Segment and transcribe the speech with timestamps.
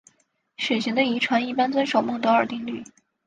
[0.57, 2.83] 血型的遗传一般遵守孟德尔定律。